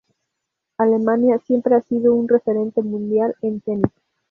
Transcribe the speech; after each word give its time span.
Alemania 0.79 1.37
siempre 1.45 1.75
ha 1.75 1.81
sido 1.81 2.15
un 2.15 2.27
referente 2.27 2.81
mundial 2.81 3.35
en 3.43 3.61
tenis. 3.61 3.91